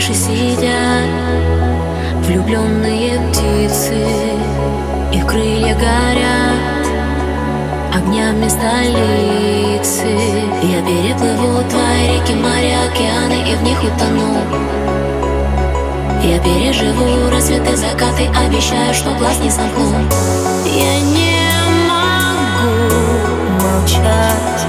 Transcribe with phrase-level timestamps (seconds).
[0.00, 1.04] Крыше сидят
[2.24, 4.02] влюбленные птицы
[5.12, 6.86] Их крылья горят
[7.94, 10.06] огнями столицы
[10.62, 14.38] Я переплыву твои реки, моря, океаны и в них утону.
[16.22, 19.98] Я переживу рассветы, закаты, обещаю, что глаз не сомкну.
[20.64, 21.36] Я не
[21.90, 22.88] могу
[23.60, 24.66] молчать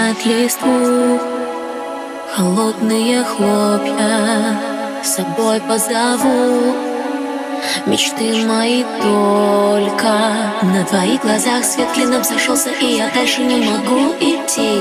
[0.00, 1.20] Сменят листву
[2.34, 4.58] Холодные хлопья
[5.02, 6.74] С собой позову.
[7.84, 10.12] Мечты мои только
[10.62, 14.80] На твоих глазах свет клином сошелся И я дальше не могу идти.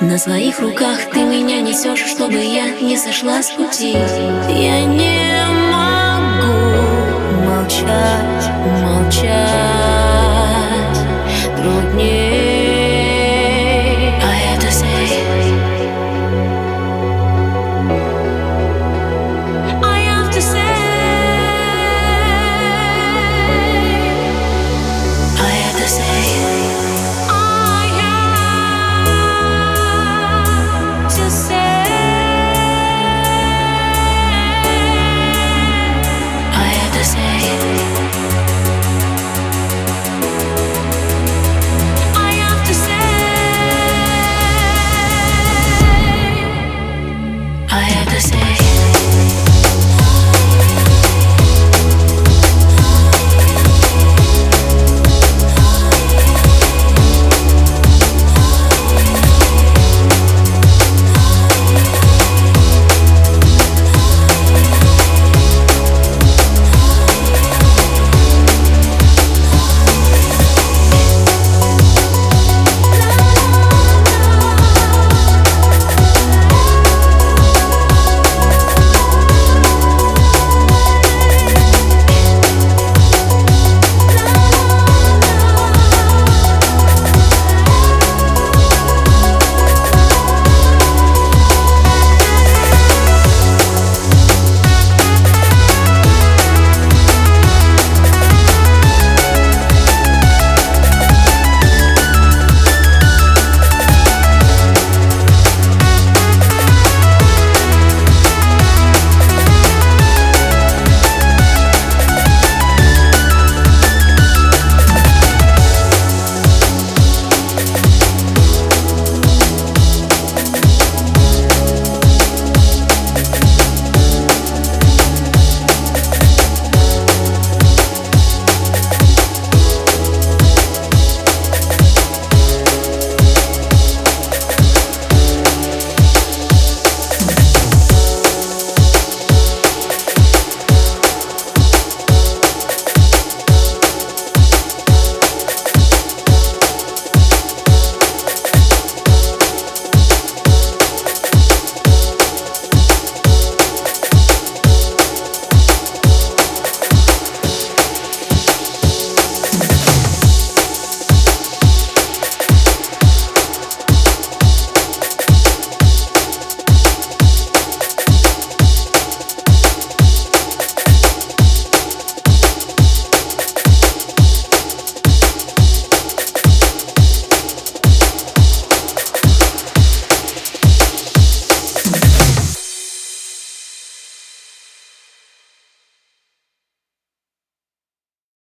[0.00, 3.92] На своих руках ты меня несешь Чтобы я не сошла с пути.
[4.48, 6.52] Я не могу
[7.46, 8.50] молчать,
[8.82, 9.37] молчать